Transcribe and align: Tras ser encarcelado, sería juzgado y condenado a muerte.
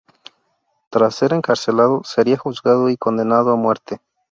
Tras 0.89 1.13
ser 1.13 1.31
encarcelado, 1.31 2.01
sería 2.03 2.35
juzgado 2.35 2.89
y 2.89 2.97
condenado 2.97 3.51
a 3.51 3.55
muerte. 3.55 4.01